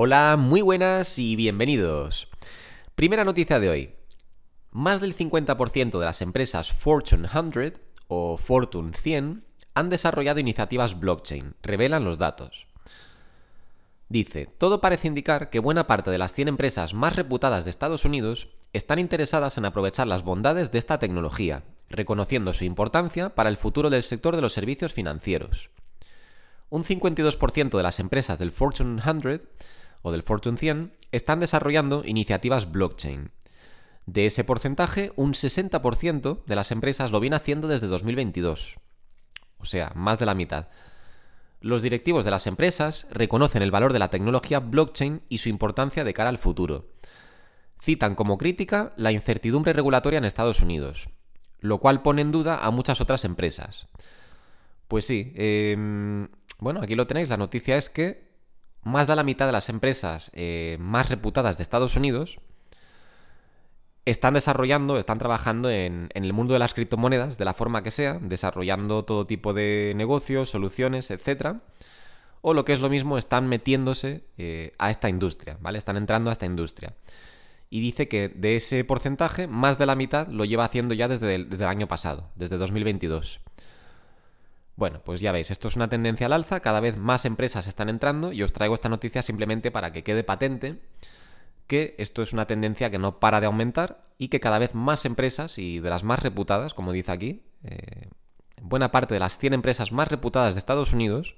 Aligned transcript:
Hola, 0.00 0.36
muy 0.38 0.60
buenas 0.60 1.18
y 1.18 1.34
bienvenidos. 1.34 2.28
Primera 2.94 3.24
noticia 3.24 3.58
de 3.58 3.68
hoy. 3.68 3.94
Más 4.70 5.00
del 5.00 5.12
50% 5.12 5.98
de 5.98 6.04
las 6.04 6.22
empresas 6.22 6.70
Fortune 6.70 7.26
100 7.28 7.80
o 8.06 8.38
Fortune 8.38 8.92
100 8.92 9.44
han 9.74 9.90
desarrollado 9.90 10.38
iniciativas 10.38 11.00
blockchain, 11.00 11.56
revelan 11.64 12.04
los 12.04 12.16
datos. 12.16 12.68
Dice, 14.08 14.46
todo 14.46 14.80
parece 14.80 15.08
indicar 15.08 15.50
que 15.50 15.58
buena 15.58 15.88
parte 15.88 16.12
de 16.12 16.18
las 16.18 16.32
100 16.32 16.46
empresas 16.46 16.94
más 16.94 17.16
reputadas 17.16 17.64
de 17.64 17.70
Estados 17.70 18.04
Unidos 18.04 18.50
están 18.72 19.00
interesadas 19.00 19.58
en 19.58 19.64
aprovechar 19.64 20.06
las 20.06 20.22
bondades 20.22 20.70
de 20.70 20.78
esta 20.78 21.00
tecnología, 21.00 21.64
reconociendo 21.88 22.52
su 22.52 22.62
importancia 22.62 23.34
para 23.34 23.48
el 23.48 23.56
futuro 23.56 23.90
del 23.90 24.04
sector 24.04 24.36
de 24.36 24.42
los 24.42 24.52
servicios 24.52 24.92
financieros. 24.92 25.70
Un 26.70 26.84
52% 26.84 27.76
de 27.76 27.82
las 27.82 27.98
empresas 27.98 28.38
del 28.38 28.52
Fortune 28.52 29.02
100 29.02 29.40
del 30.12 30.22
Fortune 30.22 30.58
100 30.58 30.92
están 31.12 31.40
desarrollando 31.40 32.02
iniciativas 32.04 32.70
blockchain. 32.70 33.30
De 34.06 34.26
ese 34.26 34.42
porcentaje, 34.42 35.12
un 35.16 35.34
60% 35.34 36.44
de 36.44 36.56
las 36.56 36.70
empresas 36.70 37.10
lo 37.10 37.20
viene 37.20 37.36
haciendo 37.36 37.68
desde 37.68 37.88
2022. 37.88 38.76
O 39.58 39.64
sea, 39.64 39.92
más 39.94 40.18
de 40.18 40.26
la 40.26 40.34
mitad. 40.34 40.68
Los 41.60 41.82
directivos 41.82 42.24
de 42.24 42.30
las 42.30 42.46
empresas 42.46 43.06
reconocen 43.10 43.62
el 43.62 43.70
valor 43.70 43.92
de 43.92 43.98
la 43.98 44.10
tecnología 44.10 44.60
blockchain 44.60 45.22
y 45.28 45.38
su 45.38 45.48
importancia 45.48 46.04
de 46.04 46.14
cara 46.14 46.30
al 46.30 46.38
futuro. 46.38 46.86
Citan 47.82 48.14
como 48.14 48.38
crítica 48.38 48.92
la 48.96 49.12
incertidumbre 49.12 49.72
regulatoria 49.72 50.18
en 50.18 50.24
Estados 50.24 50.60
Unidos, 50.60 51.08
lo 51.60 51.78
cual 51.78 52.02
pone 52.02 52.22
en 52.22 52.32
duda 52.32 52.64
a 52.64 52.70
muchas 52.70 53.00
otras 53.00 53.24
empresas. 53.24 53.88
Pues 54.86 55.04
sí, 55.04 55.32
em, 55.36 56.28
bueno, 56.58 56.80
aquí 56.80 56.94
lo 56.94 57.06
tenéis, 57.06 57.28
la 57.28 57.36
noticia 57.36 57.76
es 57.76 57.90
que 57.90 58.27
más 58.88 59.06
de 59.06 59.16
la 59.16 59.22
mitad 59.22 59.46
de 59.46 59.52
las 59.52 59.68
empresas 59.68 60.30
eh, 60.34 60.76
más 60.80 61.08
reputadas 61.08 61.56
de 61.56 61.62
Estados 61.62 61.96
Unidos 61.96 62.38
están 64.04 64.34
desarrollando, 64.34 64.98
están 64.98 65.18
trabajando 65.18 65.70
en, 65.70 66.08
el 66.14 66.32
mundo 66.32 66.54
de 66.54 66.58
las 66.58 66.72
criptomonedas 66.72 67.36
de 67.36 67.44
la 67.44 67.52
forma 67.52 67.82
que 67.82 67.90
sea, 67.90 68.18
desarrollando 68.20 69.04
todo 69.04 69.26
tipo 69.26 69.52
de 69.52 69.92
negocios, 69.94 70.50
soluciones, 70.50 71.10
etcétera. 71.10 71.60
O 72.40 72.54
lo 72.54 72.64
que 72.64 72.72
es 72.72 72.80
lo 72.80 72.88
mismo, 72.88 73.18
están 73.18 73.48
metiéndose 73.48 74.24
eh, 74.38 74.72
a 74.78 74.90
esta 74.90 75.08
industria, 75.10 75.58
¿vale? 75.60 75.76
Están 75.76 75.96
entrando 75.96 76.30
a 76.30 76.32
esta 76.32 76.46
industria 76.46 76.94
y 77.70 77.80
dice 77.80 78.08
que 78.08 78.28
de 78.28 78.56
ese 78.56 78.84
porcentaje, 78.84 79.46
más 79.46 79.78
de 79.78 79.86
la 79.86 79.94
mitad 79.94 80.28
lo 80.28 80.44
lleva 80.44 80.64
haciendo 80.64 80.94
ya 80.94 81.08
desde 81.08 81.34
el, 81.34 81.50
desde 81.50 81.64
el 81.64 81.70
año 81.70 81.88
pasado, 81.88 82.30
desde 82.34 82.56
2022. 82.56 83.40
Bueno, 84.78 85.00
pues 85.04 85.20
ya 85.20 85.32
veis, 85.32 85.50
esto 85.50 85.66
es 85.66 85.74
una 85.74 85.88
tendencia 85.88 86.26
al 86.26 86.32
alza, 86.32 86.60
cada 86.60 86.78
vez 86.78 86.96
más 86.96 87.24
empresas 87.24 87.66
están 87.66 87.88
entrando 87.88 88.32
y 88.32 88.44
os 88.44 88.52
traigo 88.52 88.76
esta 88.76 88.88
noticia 88.88 89.22
simplemente 89.22 89.72
para 89.72 89.92
que 89.92 90.04
quede 90.04 90.22
patente 90.22 90.78
que 91.66 91.96
esto 91.98 92.22
es 92.22 92.32
una 92.32 92.46
tendencia 92.46 92.88
que 92.88 93.00
no 93.00 93.18
para 93.18 93.40
de 93.40 93.46
aumentar 93.46 94.06
y 94.18 94.28
que 94.28 94.38
cada 94.38 94.60
vez 94.60 94.76
más 94.76 95.04
empresas 95.04 95.58
y 95.58 95.80
de 95.80 95.90
las 95.90 96.04
más 96.04 96.22
reputadas, 96.22 96.74
como 96.74 96.92
dice 96.92 97.10
aquí, 97.10 97.42
eh, 97.64 98.06
buena 98.62 98.92
parte 98.92 99.14
de 99.14 99.20
las 99.20 99.36
100 99.36 99.54
empresas 99.54 99.90
más 99.90 100.06
reputadas 100.06 100.54
de 100.54 100.60
Estados 100.60 100.92
Unidos, 100.92 101.34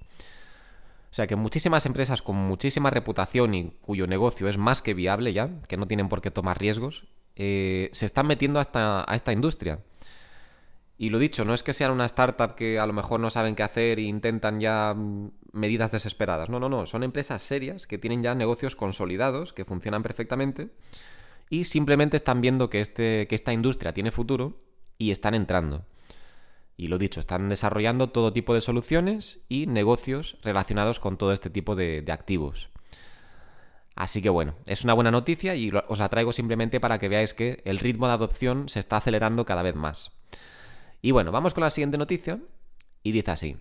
o 1.10 1.14
sea 1.14 1.26
que 1.26 1.34
muchísimas 1.34 1.86
empresas 1.86 2.20
con 2.20 2.36
muchísima 2.36 2.90
reputación 2.90 3.54
y 3.54 3.70
cuyo 3.80 4.06
negocio 4.06 4.50
es 4.50 4.58
más 4.58 4.82
que 4.82 4.92
viable 4.92 5.32
ya, 5.32 5.48
que 5.66 5.78
no 5.78 5.86
tienen 5.86 6.10
por 6.10 6.20
qué 6.20 6.30
tomar 6.30 6.60
riesgos, 6.60 7.06
eh, 7.36 7.88
se 7.94 8.04
están 8.04 8.26
metiendo 8.26 8.58
a 8.58 8.62
esta, 8.62 9.10
a 9.10 9.14
esta 9.14 9.32
industria. 9.32 9.78
Y 11.02 11.08
lo 11.08 11.18
dicho, 11.18 11.46
no 11.46 11.54
es 11.54 11.62
que 11.62 11.72
sean 11.72 11.92
una 11.92 12.04
startup 12.04 12.54
que 12.54 12.78
a 12.78 12.84
lo 12.84 12.92
mejor 12.92 13.20
no 13.20 13.30
saben 13.30 13.54
qué 13.54 13.62
hacer 13.62 13.98
e 13.98 14.02
intentan 14.02 14.60
ya 14.60 14.92
mm, 14.94 15.30
medidas 15.52 15.90
desesperadas. 15.92 16.50
No, 16.50 16.60
no, 16.60 16.68
no. 16.68 16.84
Son 16.84 17.02
empresas 17.02 17.40
serias 17.40 17.86
que 17.86 17.96
tienen 17.96 18.22
ya 18.22 18.34
negocios 18.34 18.76
consolidados, 18.76 19.54
que 19.54 19.64
funcionan 19.64 20.02
perfectamente 20.02 20.68
y 21.48 21.64
simplemente 21.64 22.18
están 22.18 22.42
viendo 22.42 22.68
que, 22.68 22.82
este, 22.82 23.26
que 23.28 23.34
esta 23.34 23.54
industria 23.54 23.94
tiene 23.94 24.10
futuro 24.10 24.60
y 24.98 25.10
están 25.10 25.32
entrando. 25.32 25.86
Y 26.76 26.88
lo 26.88 26.98
dicho, 26.98 27.18
están 27.18 27.48
desarrollando 27.48 28.10
todo 28.10 28.34
tipo 28.34 28.52
de 28.52 28.60
soluciones 28.60 29.38
y 29.48 29.66
negocios 29.68 30.36
relacionados 30.42 31.00
con 31.00 31.16
todo 31.16 31.32
este 31.32 31.48
tipo 31.48 31.76
de, 31.76 32.04
activos. 32.12 32.68
Así 33.94 34.20
que 34.20 34.28
bueno, 34.28 34.54
es 34.66 34.84
una 34.84 34.92
buena 34.92 35.10
noticia 35.10 35.54
y 35.54 35.72
os 35.88 35.98
la 35.98 36.10
traigo 36.10 36.34
simplemente 36.34 36.78
para 36.78 36.98
que 36.98 37.08
veáis 37.08 37.32
que 37.32 37.62
el 37.64 37.78
ritmo 37.78 38.06
de 38.06 38.12
adopción 38.12 38.68
se 38.68 38.80
está 38.80 38.98
acelerando 38.98 39.46
cada 39.46 39.62
vez 39.62 39.74
más. 39.74 40.19
Y 41.02 41.12
bueno, 41.12 41.32
vamos 41.32 41.54
con 41.54 41.62
la 41.62 41.70
siguiente 41.70 41.98
noticia 41.98 42.40
y 43.02 43.12
dice 43.12 43.30
así. 43.30 43.56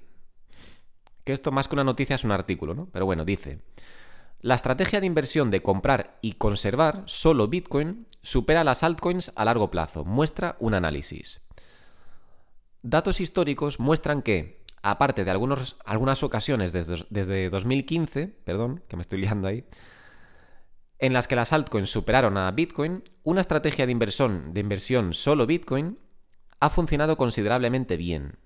Que 1.23 1.33
esto 1.33 1.51
más 1.51 1.67
que 1.67 1.75
una 1.75 1.83
noticia 1.83 2.15
es 2.15 2.23
un 2.23 2.31
artículo, 2.31 2.73
¿no? 2.73 2.89
Pero 2.91 3.05
bueno, 3.05 3.25
dice. 3.25 3.61
La 4.41 4.55
estrategia 4.55 5.01
de 5.01 5.05
inversión 5.05 5.49
de 5.49 5.61
comprar 5.61 6.17
y 6.21 6.33
conservar 6.33 7.03
solo 7.05 7.49
Bitcoin 7.49 8.07
supera 8.21 8.63
las 8.63 8.83
altcoins 8.83 9.33
a 9.35 9.43
largo 9.43 9.69
plazo, 9.69 10.05
muestra 10.05 10.55
un 10.59 10.73
análisis. 10.73 11.41
Datos 12.81 13.19
históricos 13.19 13.81
muestran 13.81 14.21
que, 14.21 14.63
aparte 14.81 15.25
de 15.25 15.31
algunos, 15.31 15.75
algunas 15.83 16.23
ocasiones 16.23 16.71
desde, 16.71 17.05
desde 17.09 17.49
2015, 17.49 18.27
perdón, 18.27 18.81
que 18.87 18.95
me 18.95 19.01
estoy 19.01 19.19
liando 19.19 19.49
ahí, 19.49 19.65
en 20.99 21.11
las 21.11 21.27
que 21.27 21.35
las 21.35 21.51
altcoins 21.51 21.89
superaron 21.89 22.37
a 22.37 22.49
Bitcoin, 22.51 23.03
una 23.23 23.41
estrategia 23.41 23.85
de 23.85 23.91
inversión, 23.91 24.53
de 24.53 24.61
inversión 24.61 25.13
solo 25.13 25.45
Bitcoin 25.47 25.97
ha 26.59 26.69
funcionado 26.69 27.17
considerablemente 27.17 27.97
bien. 27.97 28.37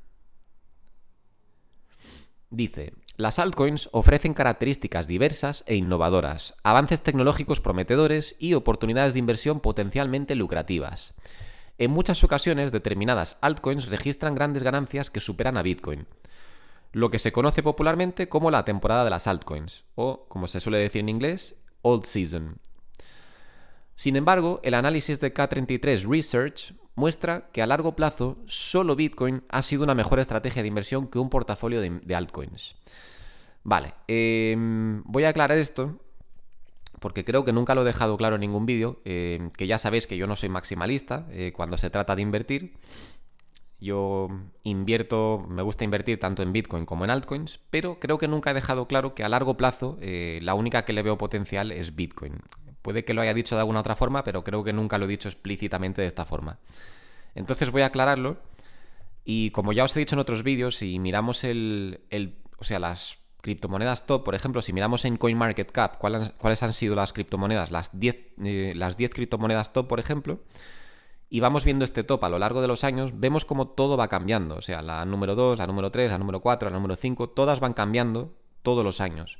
Dice, 2.49 2.93
las 3.17 3.39
altcoins 3.39 3.89
ofrecen 3.91 4.33
características 4.33 5.07
diversas 5.07 5.63
e 5.65 5.75
innovadoras, 5.75 6.55
avances 6.63 7.01
tecnológicos 7.01 7.61
prometedores 7.61 8.35
y 8.37 8.53
oportunidades 8.53 9.13
de 9.13 9.19
inversión 9.19 9.59
potencialmente 9.59 10.35
lucrativas. 10.35 11.15
En 11.79 11.91
muchas 11.91 12.23
ocasiones, 12.23 12.71
determinadas 12.71 13.37
altcoins 13.41 13.87
registran 13.87 14.35
grandes 14.35 14.61
ganancias 14.61 15.09
que 15.09 15.19
superan 15.19 15.57
a 15.57 15.63
Bitcoin, 15.63 16.05
lo 16.91 17.09
que 17.09 17.17
se 17.17 17.31
conoce 17.31 17.63
popularmente 17.63 18.29
como 18.29 18.51
la 18.51 18.65
temporada 18.65 19.03
de 19.03 19.09
las 19.09 19.25
altcoins, 19.25 19.83
o, 19.95 20.25
como 20.27 20.47
se 20.47 20.59
suele 20.59 20.77
decir 20.77 21.01
en 21.01 21.09
inglés, 21.09 21.55
Old 21.81 22.05
Season. 22.05 22.59
Sin 23.95 24.15
embargo, 24.15 24.59
el 24.63 24.75
análisis 24.75 25.19
de 25.19 25.33
K33 25.33 26.07
Research 26.07 26.75
muestra 26.95 27.49
que 27.51 27.61
a 27.61 27.67
largo 27.67 27.95
plazo 27.95 28.37
solo 28.45 28.95
Bitcoin 28.95 29.43
ha 29.49 29.61
sido 29.61 29.83
una 29.83 29.95
mejor 29.95 30.19
estrategia 30.19 30.61
de 30.61 30.67
inversión 30.67 31.07
que 31.07 31.19
un 31.19 31.29
portafolio 31.29 31.81
de, 31.81 32.15
altcoins. 32.15 32.75
Vale, 33.63 33.93
em, 34.07 35.03
voy 35.05 35.23
a 35.23 35.29
aclarar 35.29 35.57
esto 35.57 35.99
porque 36.99 37.25
creo 37.25 37.43
que 37.43 37.51
nunca 37.51 37.75
lo 37.75 37.81
he 37.81 37.85
dejado 37.85 38.15
claro 38.15 38.35
en 38.35 38.41
ningún 38.41 38.65
vídeo, 38.65 39.01
eh, 39.03 39.49
que 39.57 39.67
ya 39.67 39.77
sabéis 39.77 40.07
que 40.07 40.15
yo 40.15 40.25
no 40.25 40.37
soy 40.37 40.47
maximalista 40.47 41.27
eh, 41.31 41.51
cuando 41.53 41.75
se 41.75 41.89
trata 41.89 42.15
de 42.15 42.21
invertir. 42.21 42.77
Yo 43.77 44.29
invierto, 44.63 45.45
me 45.49 45.61
gusta 45.61 45.83
invertir 45.83 46.17
tanto 46.17 46.41
en 46.41 46.53
Bitcoin 46.53 46.85
como 46.85 47.03
en 47.03 47.09
altcoins, 47.09 47.59
pero 47.69 47.99
creo 47.99 48.17
que 48.17 48.29
nunca 48.29 48.51
he 48.51 48.53
dejado 48.53 48.87
claro 48.87 49.13
que 49.13 49.25
a 49.25 49.27
largo 49.27 49.57
plazo 49.57 49.97
eh, 49.99 50.39
la 50.41 50.53
única 50.53 50.85
que 50.85 50.93
le 50.93 51.01
veo 51.03 51.17
potencial 51.17 51.73
es 51.73 51.93
Bitcoin. 51.93 52.35
Puede 52.83 53.03
que 53.03 53.15
lo 53.15 53.21
haya 53.21 53.33
dicho 53.33 53.55
de 53.55 53.61
alguna 53.61 53.79
otra 53.79 53.95
forma, 53.95 54.23
pero 54.23 54.43
creo 54.43 54.63
que 54.63 54.73
nunca 54.73 54.99
lo 54.99 55.05
he 55.05 55.07
dicho 55.07 55.29
explícitamente 55.29 56.01
de 56.01 56.07
esta 56.07 56.25
forma. 56.25 56.59
Entonces 57.33 57.71
voy 57.71 57.81
a 57.81 57.87
aclararlo. 57.87 58.37
Y 59.25 59.49
como 59.51 59.73
ya 59.73 59.85
os 59.85 59.95
he 59.95 59.99
dicho 59.99 60.15
en 60.15 60.19
otros 60.19 60.43
vídeos, 60.43 60.75
si 60.75 60.99
miramos 60.99 61.43
el, 61.43 62.01
el 62.11 62.35
o 62.59 62.63
sea, 62.63 62.77
las 62.77 63.17
criptomonedas 63.43 64.05
top, 64.05 64.23
por 64.23 64.35
ejemplo, 64.35 64.61
si 64.61 64.71
miramos 64.71 65.03
en 65.03 65.17
CoinMarketCap 65.17 65.97
cuáles, 65.97 66.63
han 66.63 66.73
sido 66.73 66.95
las 66.95 67.11
criptomonedas, 67.11 67.71
las 67.71 67.97
10 67.97 68.17
eh, 68.43 68.73
las 68.75 68.95
criptomonedas 68.95 69.73
top, 69.73 69.87
por 69.87 69.99
ejemplo, 69.99 70.39
y 71.29 71.41
vamos 71.41 71.65
viendo 71.65 71.83
este 71.83 72.03
top 72.03 72.23
a 72.23 72.29
lo 72.29 72.39
largo 72.39 72.61
de 72.61 72.67
los 72.67 72.83
años, 72.83 73.11
vemos 73.19 73.43
como 73.43 73.67
todo 73.67 73.97
va 73.97 74.07
cambiando. 74.07 74.55
O 74.55 74.61
sea, 74.61 74.81
la 74.81 75.03
número 75.03 75.35
2, 75.35 75.59
la 75.59 75.67
número 75.67 75.91
3, 75.91 76.11
la 76.11 76.17
número 76.19 76.39
4, 76.39 76.69
la 76.69 76.75
número 76.75 76.95
5, 76.95 77.29
todas 77.31 77.59
van 77.59 77.73
cambiando 77.73 78.33
todos 78.61 78.83
los 78.85 79.01
años. 79.01 79.39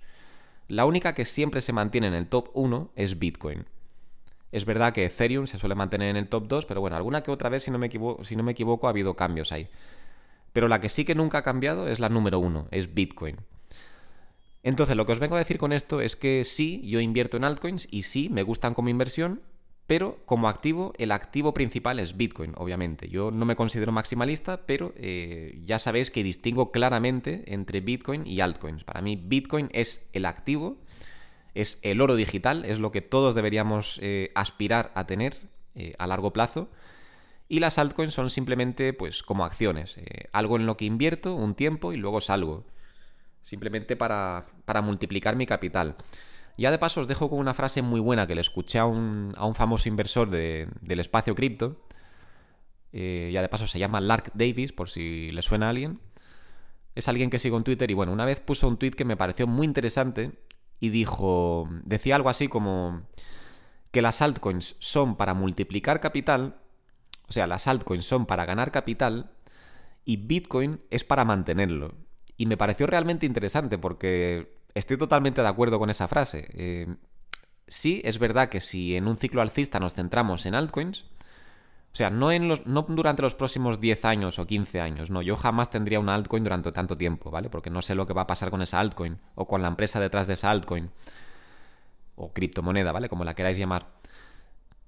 La 0.67 0.85
única 0.85 1.13
que 1.13 1.25
siempre 1.25 1.61
se 1.61 1.73
mantiene 1.73 2.07
en 2.07 2.13
el 2.13 2.27
top 2.27 2.49
1 2.53 2.91
es 2.95 3.19
Bitcoin. 3.19 3.65
Es 4.51 4.65
verdad 4.65 4.93
que 4.93 5.05
Ethereum 5.05 5.47
se 5.47 5.57
suele 5.57 5.75
mantener 5.75 6.09
en 6.09 6.15
el 6.15 6.27
top 6.27 6.47
2, 6.47 6.65
pero 6.65 6.79
bueno, 6.79 6.95
alguna 6.95 7.23
que 7.23 7.31
otra 7.31 7.49
vez, 7.49 7.63
si 7.63 7.71
no 7.71 7.79
me 7.79 7.89
si 8.23 8.35
no 8.35 8.43
me 8.43 8.51
equivoco 8.51 8.87
ha 8.87 8.91
habido 8.91 9.15
cambios 9.15 9.51
ahí. 9.51 9.67
Pero 10.53 10.67
la 10.67 10.79
que 10.79 10.89
sí 10.89 11.05
que 11.05 11.15
nunca 11.15 11.39
ha 11.39 11.43
cambiado 11.43 11.87
es 11.87 11.99
la 11.99 12.09
número 12.09 12.39
1, 12.39 12.67
es 12.71 12.93
Bitcoin. 12.93 13.37
Entonces, 14.61 14.95
lo 14.95 15.05
que 15.05 15.11
os 15.11 15.19
vengo 15.19 15.35
a 15.35 15.39
decir 15.39 15.57
con 15.57 15.73
esto 15.73 15.99
es 15.99 16.15
que 16.15 16.45
sí, 16.45 16.81
yo 16.85 17.01
invierto 17.01 17.35
en 17.35 17.43
altcoins 17.43 17.87
y 17.91 18.03
sí, 18.03 18.29
me 18.29 18.43
gustan 18.43 18.73
como 18.73 18.89
inversión, 18.89 19.41
pero 19.87 20.21
como 20.25 20.47
activo, 20.47 20.93
el 20.97 21.11
activo 21.11 21.53
principal 21.53 21.99
es 21.99 22.15
Bitcoin, 22.15 22.53
obviamente. 22.55 23.09
Yo 23.09 23.31
no 23.31 23.45
me 23.45 23.55
considero 23.55 23.91
maximalista, 23.91 24.65
pero 24.65 24.93
eh, 24.95 25.59
ya 25.65 25.77
sabéis 25.77 26.09
que 26.09 26.23
distingo 26.23 26.71
claramente 26.71 27.43
entre 27.47 27.81
Bitcoin 27.81 28.25
y 28.25 28.39
altcoins. 28.39 28.83
Para 28.83 29.01
mí, 29.01 29.15
Bitcoin 29.15 29.69
es 29.73 30.01
el 30.13 30.25
activo, 30.25 30.77
es 31.53 31.79
el 31.81 31.99
oro 31.99 32.15
digital, 32.15 32.63
es 32.65 32.79
lo 32.79 32.91
que 32.91 33.01
todos 33.01 33.35
deberíamos 33.35 33.99
eh, 34.01 34.31
aspirar 34.35 34.91
a 34.95 35.05
tener 35.05 35.37
eh, 35.75 35.95
a 35.99 36.07
largo 36.07 36.31
plazo. 36.31 36.69
Y 37.49 37.59
las 37.59 37.77
altcoins 37.77 38.13
son 38.13 38.29
simplemente, 38.29 38.93
pues, 38.93 39.21
como 39.21 39.43
acciones. 39.43 39.97
algo 40.31 40.55
en 40.55 40.65
lo 40.65 40.77
que 40.77 40.85
invierto 40.85 41.35
un 41.35 41.55
tiempo 41.55 41.93
y 41.93 41.97
luego 41.97 42.21
salgo 42.21 42.65
simplemente 43.43 43.95
para, 43.95 44.45
multiplicar 44.81 45.35
mi 45.35 45.45
capital. 45.45 45.95
Ya 46.57 46.71
de 46.71 46.77
paso 46.77 47.01
os 47.01 47.07
dejo 47.07 47.29
con 47.29 47.39
una 47.39 47.53
frase 47.53 47.81
muy 47.81 47.99
buena 47.99 48.27
que 48.27 48.35
le 48.35 48.41
escuché 48.41 48.79
a 48.79 48.85
un, 48.85 49.33
a 49.37 49.45
un 49.45 49.55
famoso 49.55 49.89
inversor 49.89 50.29
del 50.29 50.99
espacio 50.99 51.33
cripto. 51.35 51.81
Eh, 52.91 53.31
ya 53.33 53.41
de 53.41 53.49
paso 53.49 53.65
se 53.65 53.79
llama 53.79 53.99
Lark 54.01 54.31
Davis, 54.35 54.71
por 54.71 54.89
si 54.89 55.31
le 55.31 55.41
suena 55.41 55.67
a 55.67 55.69
alguien. 55.69 55.99
Es 56.93 57.07
alguien 57.07 57.31
que 57.31 57.39
sigo 57.39 57.57
en 57.57 57.63
Twitter 57.63 57.89
y 57.89 57.95
bueno, 57.95 58.13
una 58.13 58.25
vez 58.25 58.39
puso 58.39 58.67
un 58.67 58.77
tweet 58.77 58.91
que 58.91 59.05
me 59.05 59.17
pareció 59.17 59.47
muy 59.47 59.65
interesante 59.65 60.31
y 60.79 60.89
dijo, 60.89 61.67
decía 61.83 62.15
algo 62.15 62.29
así 62.29 62.47
como 62.47 63.01
que 63.91 64.03
las 64.03 64.21
altcoins 64.21 64.75
son 64.79 65.15
para 65.15 65.33
multiplicar 65.33 66.01
capital, 66.01 66.59
o 67.27 67.31
sea, 67.31 67.47
las 67.47 67.67
altcoins 67.67 68.05
son 68.05 68.25
para 68.27 68.45
ganar 68.45 68.71
capital 68.71 69.31
y 70.05 70.17
Bitcoin 70.17 70.81
es 70.91 71.03
para 71.03 71.25
mantenerlo. 71.25 71.95
Y 72.37 72.45
me 72.45 72.57
pareció 72.57 72.85
realmente 72.85 73.25
interesante 73.25 73.77
porque 73.77 74.62
estoy 74.73 74.97
totalmente 74.97 75.41
de 75.41 75.47
acuerdo 75.47 75.79
con 75.79 75.89
esa 75.89 76.07
frase. 76.07 76.47
Eh, 76.53 76.95
sí, 77.67 78.01
es 78.03 78.19
verdad 78.19 78.49
que 78.49 78.61
si 78.61 78.95
en 78.95 79.07
un 79.07 79.17
ciclo 79.17 79.41
alcista 79.41 79.79
nos 79.79 79.93
centramos 79.93 80.45
en 80.45 80.55
altcoins, 80.55 81.05
o 81.93 81.95
sea, 81.95 82.09
no, 82.09 82.31
en 82.31 82.47
los, 82.47 82.65
no 82.65 82.81
durante 82.89 83.21
los 83.21 83.35
próximos 83.35 83.79
10 83.79 84.05
años 84.05 84.39
o 84.39 84.47
15 84.47 84.81
años, 84.81 85.11
no, 85.11 85.21
yo 85.21 85.35
jamás 85.35 85.69
tendría 85.69 85.99
una 85.99 86.15
altcoin 86.15 86.43
durante 86.43 86.71
tanto 86.71 86.97
tiempo, 86.97 87.29
¿vale? 87.29 87.51
Porque 87.51 87.69
no 87.69 87.83
sé 87.83 87.93
lo 87.93 88.07
que 88.07 88.13
va 88.13 88.23
a 88.23 88.27
pasar 88.27 88.49
con 88.49 88.63
esa 88.63 88.79
altcoin 88.79 89.19
o 89.35 89.47
con 89.47 89.61
la 89.61 89.67
empresa 89.67 89.99
detrás 89.99 90.25
de 90.25 90.33
esa 90.33 90.49
altcoin 90.49 90.89
o 92.15 92.33
criptomoneda, 92.33 92.91
¿vale? 92.91 93.09
Como 93.09 93.23
la 93.23 93.35
queráis 93.35 93.57
llamar. 93.57 93.91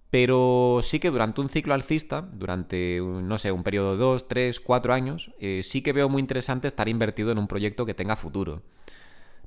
Pero 0.09 0.79
sí 0.81 0.99
que 0.99 1.11
durante 1.11 1.41
un 1.41 1.49
ciclo 1.49 1.75
alcista, 1.75 2.21
durante, 2.21 2.99
no 3.01 3.37
sé, 3.37 3.51
un 3.51 3.63
periodo 3.63 3.91
de 3.91 3.97
2, 3.97 4.27
3, 4.27 4.59
4 4.59 4.93
años, 4.93 5.31
eh, 5.39 5.61
sí 5.63 5.81
que 5.81 5.93
veo 5.93 6.09
muy 6.09 6.21
interesante 6.21 6.67
estar 6.67 6.89
invertido 6.89 7.31
en 7.31 7.37
un 7.37 7.47
proyecto 7.47 7.85
que 7.85 7.93
tenga 7.93 8.15
futuro. 8.15 8.63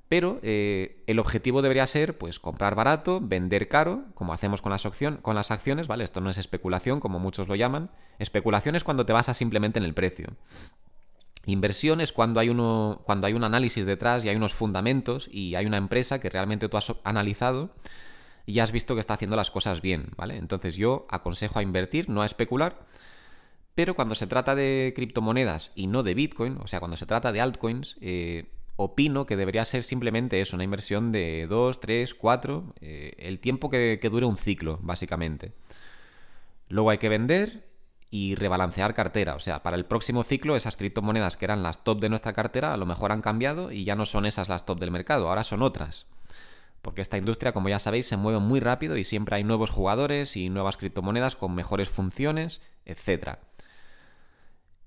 Pero 0.08 0.40
eh, 0.42 1.02
el 1.06 1.18
objetivo 1.18 1.60
debería 1.60 1.86
ser, 1.86 2.16
pues, 2.16 2.38
comprar 2.38 2.74
barato, 2.74 3.20
vender 3.22 3.68
caro, 3.68 4.04
como 4.14 4.32
hacemos 4.32 4.62
con 4.62 4.72
las, 4.72 4.86
con 5.20 5.34
las 5.34 5.50
acciones, 5.50 5.86
¿vale? 5.86 6.04
Esto 6.04 6.22
no 6.22 6.30
es 6.30 6.38
especulación, 6.38 6.98
como 6.98 7.18
muchos 7.18 7.46
lo 7.46 7.54
llaman. 7.54 7.90
Especulación 8.18 8.74
es 8.74 8.84
cuando 8.84 9.04
te 9.04 9.12
basas 9.12 9.36
simplemente 9.36 9.78
en 9.78 9.84
el 9.84 9.92
precio. 9.92 10.28
Inversión 11.44 12.00
es 12.00 12.12
cuando 12.12 12.40
hay, 12.40 12.48
uno, 12.48 13.02
cuando 13.04 13.26
hay 13.26 13.34
un 13.34 13.44
análisis 13.44 13.84
detrás 13.84 14.24
y 14.24 14.30
hay 14.30 14.36
unos 14.36 14.54
fundamentos 14.54 15.28
y 15.30 15.54
hay 15.54 15.66
una 15.66 15.76
empresa 15.76 16.20
que 16.20 16.30
realmente 16.30 16.68
tú 16.68 16.76
has 16.78 16.94
analizado 17.04 17.74
y 18.46 18.60
has 18.60 18.72
visto 18.72 18.94
que 18.94 19.00
está 19.00 19.14
haciendo 19.14 19.36
las 19.36 19.50
cosas 19.50 19.82
bien, 19.82 20.10
¿vale? 20.16 20.36
Entonces 20.36 20.76
yo 20.76 21.06
aconsejo 21.10 21.58
a 21.58 21.62
invertir, 21.62 22.08
no 22.08 22.22
a 22.22 22.26
especular. 22.26 22.86
Pero 23.74 23.94
cuando 23.94 24.14
se 24.14 24.26
trata 24.26 24.54
de 24.54 24.92
criptomonedas 24.96 25.70
y 25.74 25.86
no 25.86 26.02
de 26.02 26.14
Bitcoin, 26.14 26.58
o 26.62 26.66
sea, 26.66 26.80
cuando 26.80 26.96
se 26.96 27.06
trata 27.06 27.30
de 27.30 27.40
altcoins, 27.40 27.96
eh, 28.00 28.50
opino 28.80 29.26
que 29.26 29.36
debería 29.36 29.64
ser 29.64 29.82
simplemente 29.82 30.40
eso, 30.40 30.54
una 30.54 30.62
inversión 30.62 31.10
de 31.10 31.46
2, 31.48 31.80
3, 31.80 32.14
4, 32.14 32.74
el 32.80 33.40
tiempo 33.40 33.70
que, 33.70 33.98
dure 34.08 34.24
un 34.24 34.38
ciclo, 34.38 34.78
básicamente. 34.82 35.52
Luego 36.68 36.90
hay 36.90 36.98
que 36.98 37.08
vender 37.08 37.66
y 38.08 38.36
rebalancear 38.36 38.94
cartera. 38.94 39.34
O 39.34 39.40
sea, 39.40 39.64
para 39.64 39.76
el 39.76 39.84
próximo 39.84 40.22
ciclo 40.22 40.54
esas 40.54 40.76
criptomonedas 40.76 41.36
que 41.36 41.44
eran 41.44 41.64
las 41.64 41.82
top 41.82 41.98
de 41.98 42.08
nuestra 42.08 42.32
cartera 42.32 42.72
a 42.72 42.76
lo 42.76 42.86
mejor 42.86 43.10
han 43.10 43.20
cambiado 43.20 43.72
y 43.72 43.82
ya 43.82 43.96
no 43.96 44.06
son 44.06 44.26
esas 44.26 44.48
las 44.48 44.64
top 44.64 44.78
del 44.78 44.92
mercado, 44.92 45.28
ahora 45.28 45.42
son 45.42 45.62
otras. 45.62 46.06
Porque 46.80 47.02
esta 47.02 47.18
industria, 47.18 47.52
como 47.52 47.68
ya 47.68 47.80
sabéis, 47.80 48.06
se 48.06 48.16
mueve 48.16 48.38
muy 48.38 48.60
rápido 48.60 48.96
y 48.96 49.02
siempre 49.02 49.34
hay 49.34 49.42
nuevos 49.42 49.70
jugadores 49.70 50.36
y 50.36 50.50
nuevas 50.50 50.76
criptomonedas 50.76 51.34
con 51.34 51.52
mejores 51.52 51.88
funciones, 51.88 52.60
etc. 52.84 53.38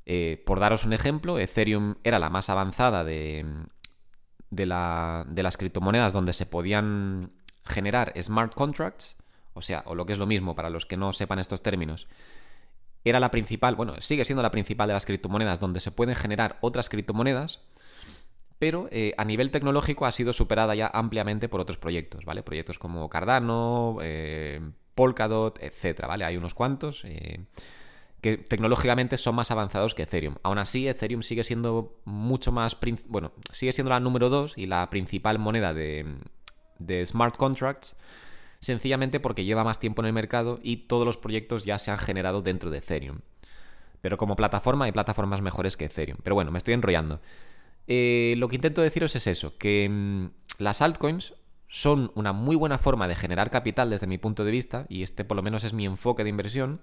Eh, 0.05 0.41
por 0.45 0.61
daros 0.61 0.85
un 0.85 0.93
ejemplo, 0.93 1.37
Ethereum 1.39 1.95
era 2.05 2.19
la 2.19 2.29
más 2.29 2.49
avanzada 2.49 3.03
de, 3.03 3.45
de, 4.51 4.65
la, 4.67 5.25
de 5.27 5.41
las 5.41 5.57
criptomonedas 5.57 6.13
donde 6.13 6.33
se 6.33 6.45
podían 6.45 7.31
generar 7.65 8.13
smart 8.21 8.53
contracts, 8.53 9.15
o 9.53 9.61
sea, 9.61 9.83
o 9.85 9.95
lo 9.95 10.05
que 10.05 10.13
es 10.13 10.19
lo 10.19 10.27
mismo 10.27 10.55
para 10.55 10.69
los 10.69 10.85
que 10.85 10.97
no 10.97 11.13
sepan 11.13 11.39
estos 11.39 11.63
términos, 11.63 12.07
era 13.03 13.19
la 13.19 13.31
principal, 13.31 13.75
bueno, 13.75 13.99
sigue 13.99 14.25
siendo 14.25 14.43
la 14.43 14.51
principal 14.51 14.87
de 14.87 14.93
las 14.93 15.05
criptomonedas 15.05 15.59
donde 15.59 15.79
se 15.79 15.91
pueden 15.91 16.15
generar 16.15 16.57
otras 16.61 16.89
criptomonedas, 16.89 17.61
pero 18.59 18.87
eh, 18.91 19.15
a 19.17 19.25
nivel 19.25 19.49
tecnológico 19.49 20.05
ha 20.05 20.11
sido 20.11 20.33
superada 20.33 20.75
ya 20.75 20.91
ampliamente 20.93 21.49
por 21.49 21.61
otros 21.61 21.79
proyectos, 21.79 22.25
¿vale? 22.25 22.43
Proyectos 22.43 22.77
como 22.77 23.09
Cardano, 23.09 23.97
eh, 24.03 24.61
Polkadot, 24.93 25.57
etcétera, 25.63 26.07
¿vale? 26.07 26.25
Hay 26.25 26.37
unos 26.37 26.53
cuantos. 26.53 27.01
Eh, 27.05 27.39
que 28.21 28.37
tecnológicamente 28.37 29.17
son 29.17 29.35
más 29.35 29.49
avanzados 29.49 29.95
que 29.95 30.03
Ethereum. 30.03 30.35
Aún 30.43 30.59
así, 30.59 30.87
Ethereum 30.87 31.23
sigue 31.23 31.43
siendo 31.43 31.99
mucho 32.05 32.51
más... 32.51 32.77
Bueno, 33.07 33.31
sigue 33.51 33.73
siendo 33.73 33.89
la 33.89 33.99
número 33.99 34.29
2 34.29 34.57
y 34.57 34.67
la 34.67 34.87
principal 34.91 35.39
moneda 35.39 35.73
de, 35.73 36.05
smart 37.05 37.35
contracts, 37.35 37.95
sencillamente 38.59 39.19
porque 39.19 39.43
lleva 39.43 39.63
más 39.63 39.79
tiempo 39.79 40.03
en 40.03 40.05
el 40.05 40.13
mercado 40.13 40.59
y 40.61 40.77
todos 40.87 41.03
los 41.03 41.17
proyectos 41.17 41.65
ya 41.65 41.79
se 41.79 41.89
han 41.89 41.97
generado 41.97 42.43
dentro 42.43 42.69
de 42.69 42.77
Ethereum. 42.77 43.19
Pero 44.01 44.17
como 44.17 44.35
plataforma 44.35 44.85
hay 44.85 44.91
plataformas 44.91 45.41
mejores 45.41 45.75
que 45.75 45.85
Ethereum. 45.85 46.19
Pero 46.23 46.35
bueno, 46.35 46.51
me 46.51 46.59
estoy 46.59 46.75
enrollando. 46.75 47.21
Eh, 47.87 48.35
lo 48.37 48.47
que 48.47 48.55
intento 48.55 48.81
deciros 48.81 49.15
es 49.15 49.25
eso, 49.25 49.57
que 49.57 49.89
mm, 49.89 50.25
las 50.59 50.83
altcoins 50.83 51.33
son 51.67 52.11
una 52.13 52.33
muy 52.33 52.55
buena 52.55 52.77
forma 52.77 53.07
de 53.07 53.15
generar 53.15 53.49
capital 53.49 53.89
desde 53.89 54.05
mi 54.05 54.19
punto 54.19 54.43
de 54.43 54.51
vista, 54.51 54.85
y 54.89 55.01
este 55.01 55.25
por 55.25 55.37
lo 55.37 55.41
menos 55.41 55.63
es 55.63 55.73
mi 55.73 55.85
enfoque 55.85 56.23
de 56.23 56.29
inversión, 56.29 56.81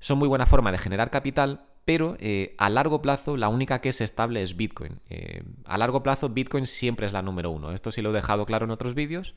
son 0.00 0.18
muy 0.18 0.28
buena 0.28 0.46
forma 0.46 0.72
de 0.72 0.78
generar 0.78 1.10
capital, 1.10 1.66
pero 1.84 2.16
eh, 2.20 2.54
a 2.58 2.70
largo 2.70 3.02
plazo 3.02 3.36
la 3.36 3.48
única 3.48 3.80
que 3.80 3.90
es 3.90 4.00
estable 4.00 4.42
es 4.42 4.56
Bitcoin. 4.56 5.00
Eh, 5.10 5.42
a 5.64 5.78
largo 5.78 6.02
plazo 6.02 6.30
Bitcoin 6.30 6.66
siempre 6.66 7.06
es 7.06 7.12
la 7.12 7.22
número 7.22 7.50
uno. 7.50 7.72
Esto 7.72 7.92
sí 7.92 8.02
lo 8.02 8.10
he 8.10 8.14
dejado 8.14 8.46
claro 8.46 8.64
en 8.64 8.70
otros 8.70 8.94
vídeos. 8.94 9.34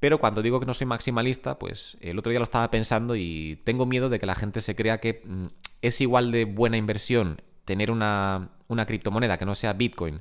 Pero 0.00 0.18
cuando 0.18 0.42
digo 0.42 0.60
que 0.60 0.66
no 0.66 0.74
soy 0.74 0.86
maximalista, 0.86 1.58
pues 1.58 1.96
el 2.00 2.18
otro 2.18 2.30
día 2.30 2.38
lo 2.38 2.44
estaba 2.44 2.70
pensando 2.70 3.14
y 3.16 3.60
tengo 3.64 3.86
miedo 3.86 4.08
de 4.08 4.18
que 4.18 4.26
la 4.26 4.34
gente 4.34 4.60
se 4.60 4.74
crea 4.74 4.98
que 4.98 5.22
mm, 5.24 5.46
es 5.82 6.00
igual 6.00 6.32
de 6.32 6.44
buena 6.46 6.76
inversión 6.76 7.40
tener 7.64 7.90
una, 7.90 8.50
una 8.68 8.86
criptomoneda 8.86 9.38
que 9.38 9.46
no 9.46 9.54
sea 9.54 9.72
Bitcoin 9.72 10.20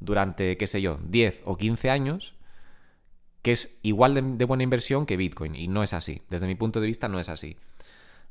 durante, 0.00 0.56
qué 0.56 0.66
sé 0.66 0.80
yo, 0.80 0.98
10 1.04 1.42
o 1.44 1.56
15 1.56 1.90
años, 1.90 2.34
que 3.42 3.52
es 3.52 3.76
igual 3.82 4.38
de 4.38 4.44
buena 4.44 4.62
inversión 4.62 5.04
que 5.04 5.16
Bitcoin. 5.16 5.56
Y 5.56 5.68
no 5.68 5.82
es 5.82 5.92
así. 5.92 6.22
Desde 6.30 6.46
mi 6.46 6.54
punto 6.54 6.80
de 6.80 6.86
vista 6.86 7.08
no 7.08 7.20
es 7.20 7.28
así 7.28 7.56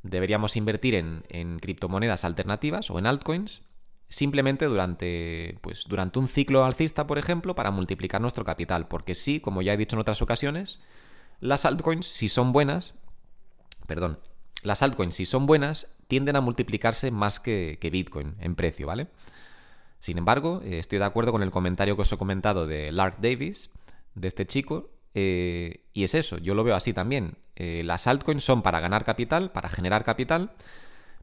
deberíamos 0.03 0.55
invertir 0.55 0.95
en, 0.95 1.59
criptomonedas 1.59 2.25
alternativas 2.25 2.89
o 2.89 2.99
en 2.99 3.05
altcoins 3.05 3.61
simplemente 4.09 4.65
durante, 4.65 5.57
pues, 5.61 5.85
durante 5.87 6.19
un 6.19 6.27
ciclo 6.27 6.65
alcista, 6.65 7.07
por 7.07 7.17
ejemplo, 7.17 7.55
para 7.55 7.71
multiplicar 7.71 8.19
nuestro 8.19 8.43
capital. 8.43 8.87
Porque 8.87 9.15
sí, 9.15 9.39
como 9.39 9.61
ya 9.61 9.73
he 9.73 9.77
dicho 9.77 9.95
en 9.95 10.01
otras 10.01 10.21
ocasiones, 10.21 10.79
las 11.39 11.65
altcoins, 11.65 12.05
si 12.05 12.27
son 12.27 12.51
buenas, 12.51 12.93
perdón, 13.87 14.19
las 14.63 14.81
altcoins, 14.81 15.15
si 15.15 15.25
son 15.25 15.45
buenas, 15.45 15.87
tienden 16.07 16.35
a 16.35 16.41
multiplicarse 16.41 17.09
más 17.09 17.39
que, 17.39 17.77
que 17.79 17.89
Bitcoin 17.89 18.35
en 18.39 18.55
precio, 18.55 18.85
¿vale? 18.85 19.07
Sin 20.01 20.17
embargo, 20.17 20.61
eh, 20.65 20.79
estoy 20.79 20.99
de 20.99 21.05
acuerdo 21.05 21.31
con 21.31 21.43
el 21.43 21.51
comentario 21.51 21.95
que 21.95 22.01
os 22.01 22.11
he 22.11 22.17
comentado 22.17 22.67
de 22.67 22.91
Lark 22.91 23.19
Davis, 23.21 23.69
de 24.15 24.27
este 24.27 24.45
chico, 24.45 24.89
eh, 25.13 25.85
y 25.93 26.03
es 26.03 26.15
eso, 26.15 26.37
yo 26.37 26.53
lo 26.55 26.63
veo 26.63 26.75
así 26.75 26.91
también. 26.91 27.37
Eh, 27.63 27.83
las 27.83 28.07
altcoins 28.07 28.43
son 28.43 28.63
para 28.63 28.79
ganar 28.79 29.05
capital, 29.05 29.51
para 29.51 29.69
generar 29.69 30.03
capital, 30.03 30.53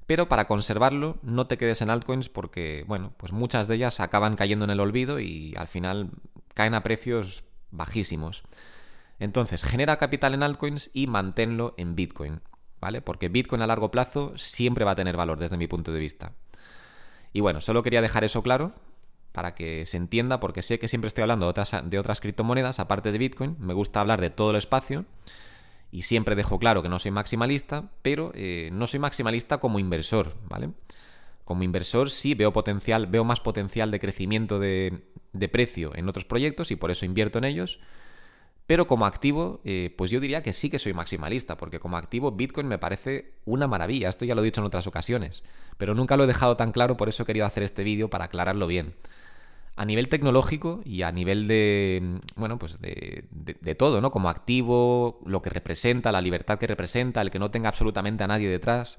pero 0.07 0.28
para 0.28 0.47
conservarlo 0.47 1.18
no 1.23 1.49
te 1.49 1.59
quedes 1.59 1.83
en 1.83 1.90
altcoins 1.90 2.28
porque, 2.28 2.85
bueno, 2.87 3.12
pues 3.16 3.33
muchas 3.33 3.66
de 3.66 3.75
ellas 3.75 3.99
acaban 3.99 4.37
cayendo 4.37 4.64
en 4.64 4.71
el 4.71 4.78
olvido 4.78 5.18
y 5.18 5.57
al 5.57 5.66
final 5.66 6.12
caen 6.54 6.75
a 6.75 6.85
precios 6.85 7.42
bajísimos. 7.73 8.45
Entonces, 9.18 9.64
genera 9.64 9.97
capital 9.97 10.33
en 10.33 10.45
altcoins 10.45 10.90
y 10.92 11.09
manténlo 11.09 11.75
en 11.76 11.97
Bitcoin, 11.97 12.40
¿vale? 12.80 13.02
Porque 13.02 13.28
Bitcoin 13.28 13.62
a 13.62 13.66
largo 13.66 13.90
plazo 13.90 14.38
siempre 14.38 14.85
va 14.85 14.92
a 14.92 14.97
tener 14.97 15.16
valor 15.16 15.40
desde 15.40 15.57
mi 15.57 15.66
punto 15.66 15.90
de 15.90 15.99
vista. 15.99 16.35
Y 17.33 17.40
bueno, 17.40 17.61
solo 17.61 17.83
quería 17.83 18.00
dejar 18.00 18.23
eso 18.23 18.45
claro, 18.45 18.75
para 19.33 19.57
que 19.57 19.87
se 19.87 19.97
entienda, 19.97 20.38
porque 20.38 20.62
sé 20.62 20.78
que 20.78 20.87
siempre 20.87 21.09
estoy 21.09 21.23
hablando 21.23 21.47
de 21.47 21.50
otras, 21.50 21.73
de 21.83 21.99
otras 21.99 22.21
criptomonedas, 22.21 22.78
aparte 22.78 23.11
de 23.11 23.18
Bitcoin, 23.18 23.57
me 23.59 23.75
gusta 23.75 24.00
hablar 24.00 24.21
de 24.21 24.30
todo 24.30 24.52
el 24.52 24.57
espacio 24.57 25.04
y 25.90 26.02
siempre 26.02 26.37
dejo 26.37 26.59
claro 26.59 26.83
que 26.83 26.88
no 26.88 26.99
soy 26.99 27.11
maximalista, 27.11 27.90
pero 28.02 28.33
eh, 28.35 28.71
no 28.73 28.87
soy 28.87 29.00
maximalista 29.00 29.59
como 29.59 29.78
inversor, 29.78 30.37
¿vale? 30.49 30.71
Como 31.45 31.62
inversor 31.62 32.11
sí 32.11 32.35
veo 32.35 32.52
potencial, 32.52 33.07
veo 33.07 33.25
más 33.25 33.40
potencial 33.40 33.90
de 33.90 34.00
crecimiento 34.00 34.59
de, 34.59 35.04
de 35.33 35.49
precio 35.49 35.92
en 35.95 36.09
otros 36.09 36.25
proyectos 36.25 36.71
y 36.71 36.76
por 36.76 36.90
eso 36.90 37.07
invierto 37.07 37.38
en 37.38 37.45
ellos. 37.45 37.80
Pero 38.66 38.87
como 38.87 39.07
activo, 39.07 39.62
eh, 39.64 39.95
pues 39.97 40.11
yo 40.11 40.21
diría 40.21 40.42
que 40.42 40.52
sí 40.52 40.68
que 40.68 40.78
soy 40.78 40.92
maximalista, 40.92 41.57
porque 41.57 41.80
como 41.80 41.97
activo 41.97 42.33
Bitcoin 42.33 42.68
me 42.68 42.76
parece 42.76 43.33
una 43.47 43.66
maravilla. 43.66 44.11
Esto 44.11 44.26
ya 44.26 44.35
lo 44.35 44.42
he 44.42 44.45
dicho 44.45 44.61
en 44.61 44.66
otras 44.66 44.87
ocasiones, 44.87 45.42
pero 45.78 45.95
nunca 45.95 46.18
lo 46.18 46.25
he 46.25 46.26
dejado 46.26 46.59
tan 46.59 46.71
claro, 46.71 46.99
por 46.99 47.09
eso 47.09 47.23
he 47.23 47.26
querido 47.26 47.47
hacer 47.47 47.62
este 47.62 47.83
vídeo 47.83 48.11
para 48.11 48.26
aclararlo 48.26 48.66
bien 48.66 48.95
a 49.78 49.85
nivel 49.85 50.08
tecnológico 50.08 50.80
y 50.85 51.02
a 51.02 51.12
nivel 51.12 51.47
de, 51.47 52.20
bueno, 52.35 52.58
pues 52.58 52.80
de, 52.80 53.26
de, 53.30 53.75
todo, 53.76 54.00
¿no? 54.00 54.11
Como 54.11 54.28
activo, 54.28 55.20
lo 55.25 55.40
que 55.40 55.50
representa, 55.50 56.11
la 56.11 56.20
libertad 56.20 56.58
que 56.58 56.66
representa, 56.66 57.23
el 57.23 57.30
que 57.30 57.38
no 57.38 57.52
tenga 57.52 57.68
absolutamente 57.68 58.25
a 58.25 58.26
nadie 58.26 58.49
detrás. 58.49 58.97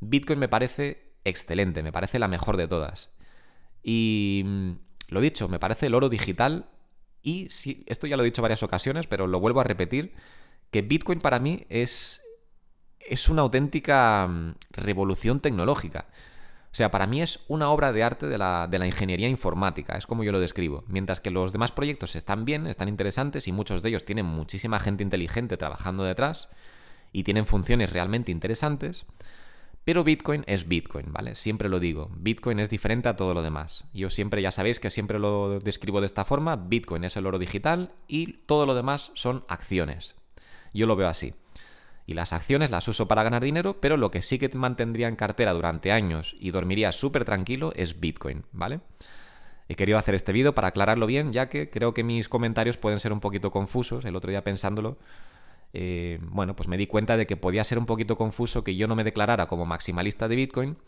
Bitcoin 0.00 0.38
me 0.38 0.48
parece 0.48 1.14
excelente, 1.24 1.82
me 1.82 1.90
parece 1.90 2.18
la 2.18 2.28
mejor 2.28 2.58
de 2.58 2.68
todas. 2.68 3.10
Y 3.82 4.42
mm, 4.44 4.72
lo 5.08 5.22
dicho, 5.22 5.48
me 5.48 5.58
parece 5.58 5.86
el 5.86 5.94
oro 5.94 6.10
digital 6.10 6.68
Y 7.22 7.48
sí, 7.50 7.82
esto 7.86 8.06
ya 8.06 8.18
lo 8.18 8.22
he 8.22 8.26
dicho 8.26 8.42
varias 8.42 8.62
ocasiones, 8.62 9.06
pero 9.06 9.26
lo 9.26 9.40
vuelvo 9.40 9.60
a 9.60 9.64
repetir, 9.64 10.12
que 10.70 10.82
Bitcoin 10.82 11.20
para 11.20 11.38
mí 11.38 11.64
es, 11.70 12.20
es 12.98 13.30
una 13.30 13.40
auténtica 13.40 14.26
mm, 14.28 14.54
revolución 14.72 15.40
tecnológica. 15.40 16.08
O 16.72 16.74
sea, 16.74 16.90
para 16.92 17.08
mí 17.08 17.20
es 17.20 17.40
una 17.48 17.68
obra 17.70 17.92
de 17.92 18.04
arte 18.04 18.26
de 18.26 18.38
la, 18.38 18.68
de 18.68 18.78
la, 18.78 18.86
ingeniería 18.86 19.28
informática, 19.28 19.96
es 19.96 20.06
como 20.06 20.22
yo 20.22 20.30
lo 20.30 20.38
describo. 20.38 20.84
Mientras 20.86 21.18
que 21.18 21.30
los 21.30 21.52
demás 21.52 21.72
proyectos 21.72 22.14
están 22.14 22.44
bien, 22.44 22.68
están 22.68 22.88
interesantes 22.88 23.48
y 23.48 23.52
muchos 23.52 23.82
de 23.82 23.88
ellos 23.88 24.04
tienen 24.04 24.26
muchísima 24.26 24.78
gente 24.78 25.02
inteligente 25.02 25.56
trabajando 25.56 26.04
detrás 26.04 26.48
y 27.12 27.24
tienen 27.24 27.44
funciones 27.44 27.92
realmente 27.92 28.30
interesantes, 28.30 29.04
pero 29.82 30.04
Bitcoin 30.04 30.44
es 30.46 30.68
Bitcoin, 30.68 31.12
¿vale? 31.12 31.34
Siempre 31.34 31.68
lo 31.68 31.80
digo, 31.80 32.08
Bitcoin 32.14 32.60
es 32.60 32.70
diferente 32.70 33.08
a 33.08 33.16
todo 33.16 33.34
lo 33.34 33.42
demás. 33.42 33.84
Yo 33.92 34.08
siempre, 34.08 34.40
ya 34.40 34.52
sabéis 34.52 34.78
que 34.78 34.90
siempre 34.90 35.18
lo 35.18 35.58
describo 35.58 36.00
de 36.00 36.06
esta 36.06 36.24
forma, 36.24 36.54
Bitcoin 36.54 37.02
es 37.02 37.16
el 37.16 37.26
oro 37.26 37.40
digital 37.40 37.94
y 38.06 38.34
todo 38.46 38.64
lo 38.64 38.74
demás 38.74 39.10
son 39.14 39.44
acciones. 39.48 40.14
Yo 40.72 40.86
lo 40.86 40.94
veo 40.94 41.08
así 41.08 41.34
y 42.10 42.14
las 42.14 42.32
acciones 42.32 42.72
las 42.72 42.88
uso 42.88 43.06
para 43.06 43.22
ganar 43.22 43.40
dinero, 43.40 43.80
pero 43.80 43.96
lo 43.96 44.10
que 44.10 44.20
sí 44.20 44.40
que 44.40 44.48
mantendría 44.48 45.06
en 45.06 45.14
cartera 45.14 45.52
durante 45.52 45.92
años 45.92 46.34
y 46.40 46.50
dormiría 46.50 46.90
súper 46.90 47.24
tranquilo 47.24 47.72
es 47.76 48.00
Bitcoin, 48.00 48.42
¿vale? 48.50 48.80
He 49.68 49.76
querido 49.76 49.96
hacer 49.96 50.16
este 50.16 50.32
vídeo 50.32 50.52
para 50.52 50.66
aclararlo 50.66 51.06
bien, 51.06 51.32
ya 51.32 51.48
que 51.48 51.70
creo 51.70 51.94
que 51.94 52.02
mis 52.02 52.28
comentarios 52.28 52.78
pueden 52.78 52.98
ser 52.98 53.12
un 53.12 53.20
poquito 53.20 53.52
confusos. 53.52 54.04
El 54.04 54.16
otro 54.16 54.28
día 54.28 54.42
pensándolo, 54.42 54.98
eh, 55.72 56.18
bueno, 56.22 56.56
pues 56.56 56.68
me 56.68 56.76
di 56.76 56.88
cuenta 56.88 57.16
de 57.16 57.28
que 57.28 57.36
podía 57.36 57.62
ser 57.62 57.78
un 57.78 57.86
poquito 57.86 58.16
confuso 58.16 58.64
que 58.64 58.74
yo 58.74 58.88
no 58.88 58.96
me 58.96 59.04
declarara 59.04 59.46
como 59.46 59.64
maximalista 59.64 60.26
de 60.26 60.34
Bitcoin 60.34 60.78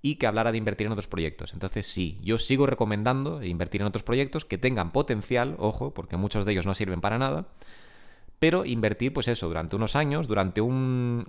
y 0.00 0.14
que 0.14 0.28
hablara 0.28 0.52
de 0.52 0.58
invertir 0.58 0.86
en 0.86 0.92
otros 0.92 1.08
proyectos. 1.08 1.54
Entonces 1.54 1.88
sí, 1.88 2.20
yo 2.22 2.38
sigo 2.38 2.66
recomendando 2.66 3.42
invertir 3.42 3.80
en 3.80 3.88
otros 3.88 4.04
proyectos 4.04 4.44
que 4.44 4.58
tengan 4.58 4.92
potencial, 4.92 5.56
ojo, 5.58 5.92
porque 5.92 6.16
muchos 6.16 6.44
de 6.44 6.52
ellos 6.52 6.66
no 6.66 6.74
sirven 6.74 7.00
para 7.00 7.18
nada, 7.18 7.48
pero 8.42 8.64
invertir, 8.64 9.12
pues 9.12 9.28
eso, 9.28 9.46
durante 9.46 9.76
unos 9.76 9.94
años, 9.94 10.26
durante 10.26 10.60
un, 10.60 11.28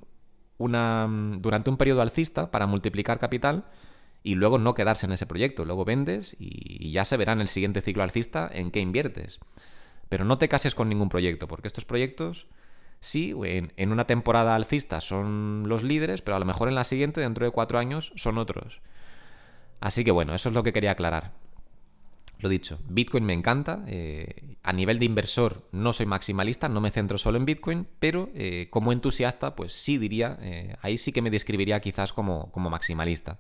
una, 0.58 1.08
durante 1.38 1.70
un 1.70 1.78
periodo 1.78 2.02
alcista 2.02 2.50
para 2.50 2.66
multiplicar 2.66 3.20
capital 3.20 3.66
y 4.24 4.34
luego 4.34 4.58
no 4.58 4.74
quedarse 4.74 5.06
en 5.06 5.12
ese 5.12 5.28
proyecto. 5.28 5.64
Luego 5.64 5.86
vendes 5.86 6.36
y, 6.40 6.92
ya 6.92 7.06
se 7.06 7.16
verá 7.16 7.34
en 7.34 7.42
el 7.42 7.50
siguiente 7.50 7.82
ciclo 7.82 8.02
alcista 8.02 8.50
en 8.52 8.72
qué 8.72 8.80
inviertes. 8.80 9.40
Pero 10.10 10.26
no 10.26 10.40
te 10.40 10.50
cases 10.50 10.74
con 10.74 10.90
ningún 10.90 11.10
proyecto, 11.10 11.48
porque 11.48 11.68
estos 11.68 11.86
proyectos, 11.86 12.48
sí, 13.00 13.36
en, 13.44 13.74
en 13.78 13.92
una 13.92 14.08
temporada 14.08 14.56
alcista 14.56 15.00
son 15.00 15.66
los 15.68 15.84
líderes, 15.84 16.24
pero 16.24 16.38
a 16.38 16.40
lo 16.40 16.46
mejor 16.46 16.68
en 16.68 16.74
la 16.74 16.84
siguiente, 16.84 17.22
dentro 17.22 17.46
de 17.46 17.52
cuatro 17.52 17.78
años, 17.78 18.12
son 18.16 18.40
otros. 18.40 18.82
Así 19.82 20.04
que 20.04 20.10
bueno, 20.10 20.34
eso 20.34 20.50
es 20.50 20.56
lo 20.56 20.64
que 20.64 20.74
quería 20.74 20.94
aclarar. 20.94 21.43
Lo 22.44 22.50
dicho, 22.50 22.78
Bitcoin 22.90 23.24
me 23.24 23.32
encanta. 23.32 23.86
Eh, 23.88 24.58
a 24.64 24.74
nivel 24.74 25.00
de 25.00 25.06
inversor 25.06 25.66
no 25.72 25.94
soy 25.94 26.06
maximalista, 26.06 26.68
no 26.68 26.82
me 26.82 26.92
centro 26.92 27.18
solo 27.18 27.38
en 27.38 27.46
Bitcoin, 27.46 27.88
pero 28.00 28.32
eh, 28.36 28.68
como 28.70 28.92
entusiasta, 28.92 29.56
pues 29.56 29.72
sí 29.72 29.98
diría, 29.98 30.38
eh, 30.42 30.76
ahí 30.82 30.98
sí 30.98 31.14
que 31.14 31.22
me 31.22 31.32
describiría 31.32 31.80
quizás 31.80 32.12
como, 32.12 32.52
como 32.52 32.70
maximalista. 32.70 33.40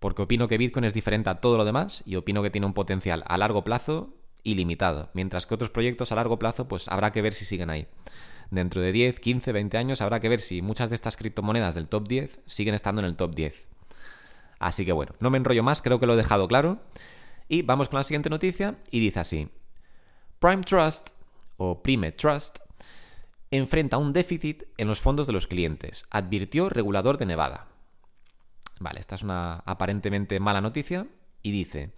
Porque 0.00 0.22
opino 0.22 0.48
que 0.48 0.58
Bitcoin 0.58 0.84
es 0.84 0.94
diferente 0.94 1.30
a 1.30 1.36
todo 1.36 1.56
lo 1.56 1.64
demás 1.64 2.02
y 2.06 2.16
opino 2.16 2.42
que 2.42 2.50
tiene 2.50 2.66
un 2.66 2.74
potencial 2.74 3.22
a 3.24 3.38
largo 3.38 3.62
plazo 3.62 4.12
ilimitado, 4.42 5.10
mientras 5.14 5.46
que 5.46 5.54
otros 5.54 5.70
proyectos 5.70 6.10
a 6.10 6.16
largo 6.16 6.40
plazo 6.40 6.66
pues 6.66 6.88
habrá 6.88 7.12
que 7.12 7.22
ver 7.22 7.34
si 7.34 7.44
siguen 7.44 7.70
ahí. 7.70 7.86
Dentro 8.50 8.80
de 8.80 8.90
10, 8.90 9.20
15, 9.20 9.52
20 9.52 9.78
años 9.78 10.00
habrá 10.00 10.18
que 10.18 10.28
ver 10.28 10.40
si 10.40 10.60
muchas 10.60 10.90
de 10.90 10.96
estas 10.96 11.16
criptomonedas 11.16 11.76
del 11.76 11.86
top 11.86 12.08
10 12.08 12.40
siguen 12.46 12.74
estando 12.74 13.00
en 13.00 13.06
el 13.06 13.14
top 13.14 13.36
10. 13.36 13.68
Así 14.58 14.84
que 14.84 14.90
bueno, 14.90 15.14
no 15.20 15.30
me 15.30 15.38
enrollo 15.38 15.62
más, 15.62 15.82
creo 15.82 16.00
que 16.00 16.06
lo 16.06 16.14
he 16.14 16.16
dejado 16.16 16.48
claro. 16.48 16.80
Y 17.48 17.62
vamos 17.62 17.88
con 17.88 17.96
la 17.96 18.04
siguiente 18.04 18.28
noticia 18.28 18.76
y 18.90 19.00
dice 19.00 19.20
así. 19.20 19.48
Prime 20.38 20.62
Trust 20.62 21.10
o 21.56 21.82
Prime 21.82 22.12
Trust 22.12 22.58
enfrenta 23.50 23.96
un 23.96 24.12
déficit 24.12 24.64
en 24.76 24.86
los 24.86 25.00
fondos 25.00 25.26
de 25.26 25.32
los 25.32 25.46
clientes, 25.46 26.04
advirtió 26.10 26.68
regulador 26.68 27.16
de 27.16 27.26
Nevada. 27.26 27.68
Vale, 28.78 29.00
esta 29.00 29.14
es 29.14 29.22
una 29.22 29.62
aparentemente 29.64 30.38
mala 30.38 30.60
noticia 30.60 31.06
y 31.42 31.50
dice, 31.50 31.94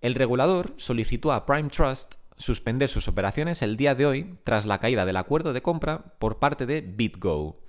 el 0.00 0.16
regulador 0.16 0.74
solicitó 0.76 1.32
a 1.32 1.46
Prime 1.46 1.70
Trust 1.70 2.16
suspender 2.36 2.88
sus 2.88 3.06
operaciones 3.06 3.62
el 3.62 3.76
día 3.76 3.94
de 3.94 4.06
hoy 4.06 4.34
tras 4.42 4.66
la 4.66 4.80
caída 4.80 5.06
del 5.06 5.16
acuerdo 5.16 5.52
de 5.52 5.62
compra 5.62 6.16
por 6.18 6.40
parte 6.40 6.66
de 6.66 6.80
BitGo. 6.80 7.60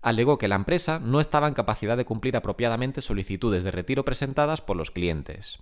Alegó 0.00 0.38
que 0.38 0.48
la 0.48 0.56
empresa 0.56 0.98
no 0.98 1.20
estaba 1.20 1.48
en 1.48 1.54
capacidad 1.54 1.98
de 1.98 2.06
cumplir 2.06 2.36
apropiadamente 2.36 3.02
solicitudes 3.02 3.62
de 3.62 3.70
retiro 3.70 4.04
presentadas 4.04 4.62
por 4.62 4.76
los 4.76 4.90
clientes 4.90 5.60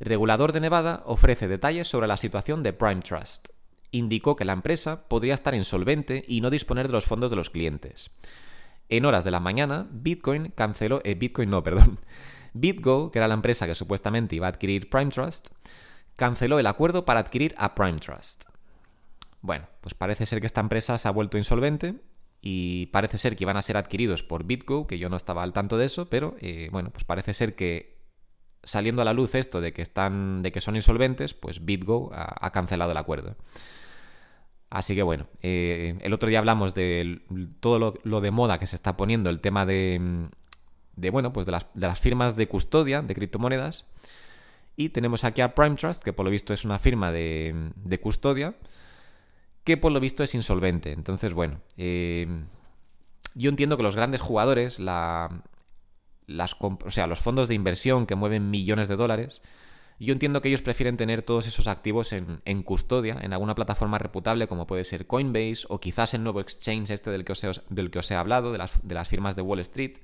regulador 0.00 0.52
de 0.52 0.60
Nevada 0.60 1.02
ofrece 1.06 1.48
detalles 1.48 1.88
sobre 1.88 2.06
la 2.06 2.16
situación 2.16 2.62
de 2.62 2.72
Prime 2.72 3.02
Trust. 3.02 3.50
Indicó 3.90 4.36
que 4.36 4.44
la 4.44 4.52
empresa 4.52 5.08
podría 5.08 5.34
estar 5.34 5.54
insolvente 5.54 6.24
y 6.26 6.40
no 6.40 6.50
disponer 6.50 6.88
de 6.88 6.92
los 6.92 7.04
fondos 7.04 7.30
de 7.30 7.36
los 7.36 7.50
clientes. 7.50 8.10
En 8.88 9.04
horas 9.04 9.24
de 9.24 9.30
la 9.30 9.40
mañana, 9.40 9.86
Bitcoin 9.90 10.52
canceló, 10.54 11.00
eh, 11.04 11.14
Bitcoin 11.14 11.50
no, 11.50 11.62
perdón, 11.64 12.00
BitGo, 12.54 13.10
que 13.10 13.18
era 13.18 13.28
la 13.28 13.34
empresa 13.34 13.66
que 13.66 13.74
supuestamente 13.74 14.36
iba 14.36 14.46
a 14.46 14.50
adquirir 14.50 14.88
Prime 14.88 15.10
Trust, 15.10 15.48
canceló 16.16 16.58
el 16.58 16.66
acuerdo 16.66 17.04
para 17.04 17.20
adquirir 17.20 17.54
a 17.58 17.74
Prime 17.74 17.98
Trust. 17.98 18.44
Bueno, 19.40 19.66
pues 19.80 19.94
parece 19.94 20.24
ser 20.24 20.40
que 20.40 20.46
esta 20.46 20.60
empresa 20.60 20.96
se 20.96 21.08
ha 21.08 21.10
vuelto 21.10 21.36
insolvente 21.36 21.96
y 22.40 22.86
parece 22.86 23.18
ser 23.18 23.36
que 23.36 23.44
iban 23.44 23.56
a 23.56 23.62
ser 23.62 23.76
adquiridos 23.76 24.22
por 24.22 24.44
BitGo, 24.44 24.86
que 24.86 24.98
yo 24.98 25.08
no 25.08 25.16
estaba 25.16 25.42
al 25.42 25.52
tanto 25.52 25.76
de 25.76 25.86
eso, 25.86 26.08
pero 26.08 26.36
eh, 26.40 26.68
bueno, 26.70 26.90
pues 26.90 27.04
parece 27.04 27.34
ser 27.34 27.54
que 27.56 27.93
saliendo 28.64 29.02
a 29.02 29.04
la 29.04 29.12
luz 29.12 29.34
esto 29.34 29.60
de 29.60 29.72
que 29.72 29.82
están, 29.82 30.42
de 30.42 30.52
que 30.52 30.60
son 30.60 30.76
insolventes, 30.76 31.34
pues 31.34 31.64
BitGo 31.64 32.10
ha, 32.14 32.50
cancelado 32.50 32.92
el 32.92 32.96
acuerdo. 32.96 33.36
Así 34.70 34.94
que 34.94 35.02
bueno, 35.02 35.26
eh, 35.42 35.96
el 36.00 36.12
otro 36.12 36.28
día 36.28 36.40
hablamos 36.40 36.74
de 36.74 37.22
todo 37.60 37.98
lo, 38.02 38.20
de 38.20 38.30
moda 38.30 38.58
que 38.58 38.66
se 38.66 38.76
está 38.76 38.96
poniendo, 38.96 39.30
el 39.30 39.40
tema 39.40 39.66
de, 39.66 40.28
de 40.96 41.10
bueno, 41.10 41.32
pues 41.32 41.46
de 41.46 41.52
las, 41.52 42.00
firmas 42.00 42.34
de 42.36 42.48
custodia 42.48 43.02
de 43.02 43.14
criptomonedas. 43.14 43.86
Y 44.76 44.88
tenemos 44.88 45.22
aquí 45.22 45.40
a 45.40 45.54
Prime 45.54 45.76
Trust, 45.76 46.02
que 46.02 46.12
por 46.12 46.24
lo 46.24 46.30
visto 46.30 46.52
es 46.52 46.64
una 46.64 46.80
firma 46.80 47.12
de, 47.12 47.70
de 47.76 48.00
custodia, 48.00 48.56
que 49.62 49.76
por 49.76 49.92
lo 49.92 50.00
visto 50.00 50.24
es 50.24 50.34
insolvente. 50.34 50.90
Entonces, 50.90 51.32
bueno, 51.32 51.60
eh, 51.76 52.26
yo 53.34 53.50
entiendo 53.50 53.76
que 53.76 53.84
los 53.84 53.94
grandes 53.94 54.20
jugadores, 54.20 54.80
la, 54.80 55.42
las, 56.26 56.56
o 56.60 56.90
sea, 56.90 57.06
los 57.06 57.20
fondos 57.20 57.48
de 57.48 57.54
inversión 57.54 58.06
que 58.06 58.14
mueven 58.14 58.50
millones 58.50 58.88
de 58.88 58.96
dólares, 58.96 59.42
yo 60.00 60.12
entiendo 60.12 60.42
que 60.42 60.48
ellos 60.48 60.62
prefieren 60.62 60.96
tener 60.96 61.22
todos 61.22 61.46
esos 61.46 61.68
activos 61.68 62.12
en, 62.12 62.62
custodia, 62.62 63.16
en 63.20 63.32
alguna 63.32 63.54
plataforma 63.54 63.98
reputable 63.98 64.48
como 64.48 64.66
puede 64.66 64.84
ser 64.84 65.06
Coinbase 65.06 65.66
o 65.68 65.78
quizás 65.80 66.14
el 66.14 66.24
nuevo 66.24 66.40
exchange 66.40 66.90
este 66.90 67.10
del 67.10 67.24
que 67.24 67.32
os 67.32 67.44
he, 67.44 67.50
del 67.70 67.90
que 67.90 68.00
os 68.00 68.10
he 68.10 68.14
hablado, 68.14 68.52
de 68.52 68.58
las, 68.58 68.72
de 68.82 68.94
las 68.94 69.08
firmas 69.08 69.36
de 69.36 69.42
Wall 69.42 69.60
Street, 69.60 69.98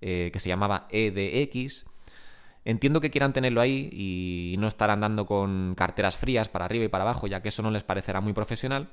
eh, 0.00 0.30
que 0.32 0.38
se 0.38 0.48
llamaba 0.48 0.86
EDX. 0.90 1.86
Entiendo 2.64 3.00
que 3.00 3.10
quieran 3.10 3.32
tenerlo 3.32 3.60
ahí 3.60 3.88
y 3.92 4.56
no 4.58 4.68
estar 4.68 4.90
andando 4.90 5.26
con 5.26 5.74
carteras 5.76 6.16
frías 6.16 6.48
para 6.48 6.66
arriba 6.66 6.84
y 6.84 6.88
para 6.88 7.02
abajo, 7.02 7.26
ya 7.26 7.42
que 7.42 7.48
eso 7.48 7.62
no 7.62 7.70
les 7.70 7.82
parecerá 7.82 8.20
muy 8.20 8.32
profesional. 8.32 8.90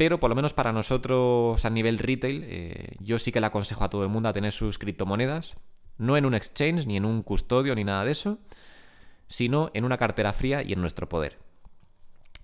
Pero 0.00 0.18
por 0.18 0.30
lo 0.30 0.34
menos 0.34 0.54
para 0.54 0.72
nosotros 0.72 1.62
a 1.62 1.68
nivel 1.68 1.98
retail, 1.98 2.42
eh, 2.46 2.96
yo 3.00 3.18
sí 3.18 3.32
que 3.32 3.40
le 3.40 3.48
aconsejo 3.48 3.84
a 3.84 3.90
todo 3.90 4.02
el 4.02 4.08
mundo 4.08 4.30
a 4.30 4.32
tener 4.32 4.50
sus 4.50 4.78
criptomonedas, 4.78 5.58
no 5.98 6.16
en 6.16 6.24
un 6.24 6.32
exchange, 6.32 6.86
ni 6.86 6.96
en 6.96 7.04
un 7.04 7.22
custodio, 7.22 7.74
ni 7.74 7.84
nada 7.84 8.06
de 8.06 8.12
eso, 8.12 8.38
sino 9.28 9.70
en 9.74 9.84
una 9.84 9.98
cartera 9.98 10.32
fría 10.32 10.62
y 10.62 10.72
en 10.72 10.80
nuestro 10.80 11.06
poder. 11.06 11.38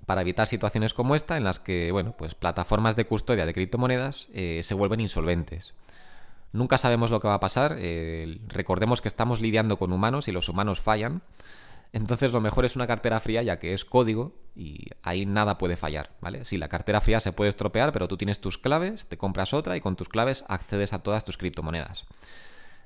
Para 0.04 0.20
evitar 0.20 0.46
situaciones 0.46 0.92
como 0.92 1.14
esta, 1.14 1.38
en 1.38 1.44
las 1.44 1.58
que, 1.58 1.92
bueno, 1.92 2.14
pues 2.18 2.34
plataformas 2.34 2.94
de 2.94 3.06
custodia 3.06 3.46
de 3.46 3.54
criptomonedas 3.54 4.28
eh, 4.34 4.60
se 4.62 4.74
vuelven 4.74 5.00
insolventes. 5.00 5.72
Nunca 6.52 6.76
sabemos 6.76 7.10
lo 7.10 7.20
que 7.20 7.28
va 7.28 7.34
a 7.34 7.40
pasar. 7.40 7.76
Eh, 7.78 8.38
recordemos 8.48 9.00
que 9.00 9.08
estamos 9.08 9.40
lidiando 9.40 9.78
con 9.78 9.94
humanos 9.94 10.28
y 10.28 10.32
los 10.32 10.50
humanos 10.50 10.82
fallan. 10.82 11.22
Entonces 11.94 12.34
lo 12.34 12.42
mejor 12.42 12.66
es 12.66 12.76
una 12.76 12.86
cartera 12.86 13.18
fría 13.18 13.42
ya 13.42 13.58
que 13.58 13.72
es 13.72 13.86
código 13.86 14.34
y 14.56 14.88
ahí 15.02 15.26
nada 15.26 15.58
puede 15.58 15.76
fallar, 15.76 16.16
¿vale? 16.22 16.46
Sí, 16.46 16.56
la 16.56 16.68
cartera 16.68 17.02
fría 17.02 17.20
se 17.20 17.32
puede 17.32 17.50
estropear, 17.50 17.92
pero 17.92 18.08
tú 18.08 18.16
tienes 18.16 18.40
tus 18.40 18.56
claves, 18.56 19.06
te 19.06 19.18
compras 19.18 19.52
otra 19.52 19.76
y 19.76 19.80
con 19.82 19.96
tus 19.96 20.08
claves 20.08 20.44
accedes 20.48 20.94
a 20.94 21.00
todas 21.00 21.26
tus 21.26 21.36
criptomonedas. 21.36 22.06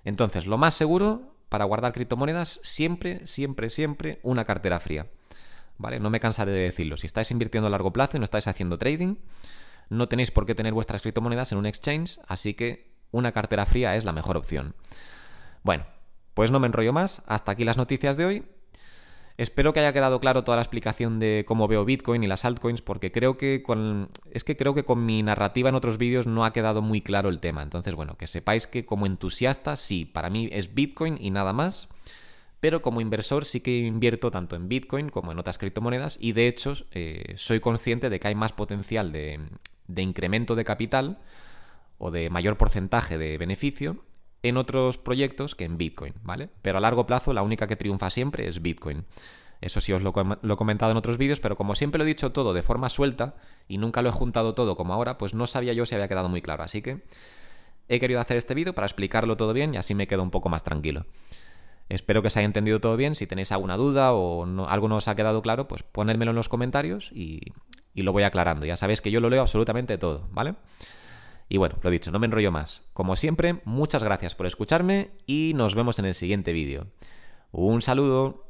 Entonces, 0.05 0.47
lo 0.47 0.59
más 0.59 0.75
seguro 0.75 1.37
para 1.49 1.65
guardar 1.65 1.93
criptomonedas, 1.93 2.61
siempre, 2.65 3.27
siempre, 3.27 3.71
siempre 3.71 4.19
una 4.25 4.45
cartera 4.45 4.81
fría. 4.81 5.07
¿Vale? 5.79 6.01
No 6.01 6.11
me 6.11 6.21
cansaré 6.21 6.51
de 6.51 6.61
decirlo. 6.61 6.97
Si 6.97 7.07
estáis 7.07 7.31
invirtiendo 7.31 7.69
a 7.69 7.71
largo 7.71 7.93
plazo 7.93 8.17
y 8.17 8.21
no 8.21 8.25
estáis 8.25 8.49
haciendo 8.49 8.77
trading, 8.77 9.17
no 9.89 10.09
tenéis 10.09 10.31
por 10.31 10.47
qué 10.47 10.55
tener 10.55 10.75
vuestras 10.75 11.03
criptomonedas 11.03 11.53
en 11.53 11.59
un 11.59 11.67
exchange, 11.67 12.19
así 12.27 12.55
que 12.55 12.93
una 13.13 13.33
cartera 13.33 13.65
fría 13.65 13.97
es 13.97 14.05
la 14.05 14.13
mejor 14.13 14.37
opción. 14.37 14.75
Bueno, 15.63 15.87
pues 16.35 16.51
no 16.51 16.61
me 16.61 16.67
enrollo 16.67 16.93
más. 16.93 17.23
Hasta 17.27 17.53
aquí 17.53 17.65
las 17.65 17.77
noticias 17.77 18.17
de 18.17 18.27
hoy. 18.27 18.45
Espero 19.41 19.73
que 19.73 19.81
haya 19.81 19.95
quedado 19.95 20.21
claro 20.21 20.45
toda 20.45 20.57
la 20.57 20.63
explicación 20.63 21.19
de 21.19 21.47
cómo 21.49 21.67
veo 21.67 21.87
Bitcoin 21.87 22.23
y 22.23 22.27
las 22.27 22.45
altcoins, 22.45 22.83
porque 22.83 23.11
creo 23.11 23.39
que 23.39 23.63
con. 23.63 24.11
Es 24.31 24.45
que 24.45 24.55
creo 24.55 24.75
que 24.75 24.85
con 24.85 25.07
mi 25.07 25.23
narrativa 25.23 25.71
en 25.71 25.75
otros 25.75 25.97
vídeos 25.97 26.27
no 26.27 26.45
ha 26.45 26.53
quedado 26.53 26.83
muy 26.83 27.01
claro 27.01 27.31
el 27.31 27.41
tema. 27.41 27.63
Entonces, 27.63 27.95
bueno, 27.95 28.19
que 28.19 28.27
sepáis 28.27 28.67
que 28.67 28.85
como 28.85 29.07
entusiasta, 29.07 29.77
sí, 29.77 30.05
para 30.05 30.29
mí 30.29 30.51
es 30.53 30.75
Bitcoin 30.75 31.17
y 31.19 31.31
nada 31.31 31.55
más. 31.55 31.89
pero 32.61 32.83
como 32.83 33.01
inversor 33.01 33.47
sí 33.47 33.61
que 33.61 33.79
invierto 33.79 34.31
tanto 34.31 34.57
en 34.57 34.69
Bitcoin 34.69 35.09
como 35.09 35.33
en 35.33 35.39
otras 35.39 35.57
criptomonedas 35.57 36.19
y 36.21 36.33
de 36.33 36.47
hecho 36.47 36.75
eh, 36.93 37.33
soy 37.37 37.61
consciente 37.61 38.11
de 38.11 38.21
que 38.21 38.29
hay 38.29 38.35
más 38.35 38.53
potencial 38.53 39.11
de, 39.11 39.41
de 39.89 40.03
incremento 40.03 40.55
de 40.55 40.65
capital 40.65 41.19
o 41.97 42.11
de 42.11 42.29
mayor 42.29 42.59
porcentaje 42.59 43.17
de 43.17 43.39
beneficio 43.39 44.05
en 44.43 44.57
otros 44.57 44.99
proyectos 44.99 45.55
que 45.55 45.65
en 45.65 45.79
Bitcoin, 45.79 46.15
¿vale? 46.23 46.49
Pero 46.63 46.79
a 46.79 46.81
largo 46.81 47.07
plazo 47.07 47.33
la 47.33 47.43
única 47.43 47.67
que 47.67 47.77
triunfa 47.77 48.11
siempre 48.11 48.49
es 48.49 48.63
Bitcoin. 48.63 49.05
Eso 49.61 49.81
sí 49.81 49.93
os 49.93 50.03
lo, 50.03 50.11
he 50.11 50.57
comentado 50.57 50.91
en 50.91 50.97
otros 50.97 51.19
vídeos, 51.19 51.41
pero 51.41 51.57
como 51.57 51.75
siempre 51.75 51.99
lo 51.99 52.05
he 52.05 52.07
dicho 52.07 52.33
todo 52.33 52.55
de 52.55 52.63
forma 52.63 52.89
suelta 52.89 53.35
y 53.69 53.77
nunca 53.77 54.01
lo 54.01 54.09
he 54.09 54.13
juntado 54.13 54.55
todo 54.55 54.75
como 54.75 54.95
ahora, 54.95 55.19
pues 55.19 55.35
no 55.35 55.47
sabía 55.47 55.75
yo 55.75 55.85
si 55.85 55.95
había 55.95 56.09
quedado 56.09 56.31
muy 56.31 56.41
claro. 56.41 56.63
Así 56.63 56.81
que 56.81 57.03
he 57.89 58.01
querido 58.01 58.21
hacer 58.21 58.39
este 58.39 58.55
vídeo 58.55 58.75
para 58.75 58.87
explicarlo 58.87 59.37
todo 59.37 59.53
bien 59.53 59.75
y 59.75 59.77
así 59.77 59.95
me 59.95 60.07
quedo 60.07 60.23
un 60.23 60.31
poco 60.31 60.49
más 60.49 60.65
tranquilo. 60.65 61.05
Espero 61.91 62.23
que 62.23 62.29
os 62.29 62.37
haya 62.37 62.47
entendido 62.47 62.81
todo 62.81 62.97
bien. 62.97 63.15
Si 63.15 63.27
tenéis 63.27 63.53
alguna 63.53 63.77
duda 63.77 64.15
o 64.15 64.47
algo 64.67 64.89
no 64.89 64.97
os 64.97 65.09
ha 65.09 65.17
quedado 65.17 65.43
claro, 65.43 65.69
pues 65.69 65.83
ponedmelo 65.83 66.31
en 66.31 66.37
los 66.37 66.49
comentarios 66.49 67.11
y, 67.13 67.41
y 67.93 68.03
lo 68.03 68.13
voy 68.13 68.23
aclarando. 68.23 68.65
Ya 68.65 68.77
sabéis 68.77 69.01
que 69.01 69.11
yo 69.11 69.21
lo 69.21 69.29
leo 69.29 69.43
absolutamente 69.43 69.99
todo, 69.99 70.29
¿vale? 70.31 70.55
Y 71.53 71.59
bueno, 71.59 71.77
lo 71.83 71.91
dicho, 71.91 72.13
no 72.13 72.21
me 72.21 72.27
enrollo 72.27 72.53
más. 72.53 72.85
Como 72.93 73.17
siempre, 73.17 73.61
muchas 73.65 74.05
gracias 74.05 74.37
por 74.37 74.47
escucharme 74.47 75.11
y 75.27 75.53
nos 75.57 75.75
vemos 75.75 75.99
en 75.99 76.05
el 76.05 76.15
siguiente 76.15 76.53
vídeo. 76.53 76.87
Un 77.51 77.83
saludo. 77.83 78.50